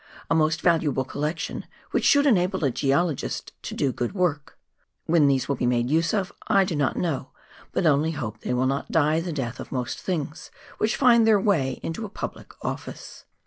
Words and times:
A 0.31 0.33
most 0.33 0.61
valuable 0.63 1.05
collection, 1.05 1.67
which 1.91 2.05
should 2.05 2.25
enable 2.25 2.63
a 2.65 2.71
geologist 2.71 3.53
to 3.61 3.75
do 3.75 3.91
good 3.93 4.13
work. 4.13 4.57
When 5.05 5.27
these 5.27 5.47
will 5.47 5.57
be 5.57 5.67
made 5.67 5.91
use 5.91 6.11
of 6.11 6.31
I 6.47 6.63
do 6.65 6.75
not 6.75 6.97
know, 6.97 7.29
but 7.71 7.85
only 7.85 8.09
hope 8.13 8.39
they 8.39 8.55
will 8.55 8.65
not 8.65 8.89
die 8.91 9.19
the 9.19 9.31
death 9.31 9.59
of 9.59 9.71
most 9.71 9.99
things 9.99 10.49
which 10.79 10.95
find 10.95 11.27
their 11.27 11.39
way 11.39 11.79
into 11.83 12.03
a 12.03 12.09
public 12.09 12.49
ofiice. 12.63 13.25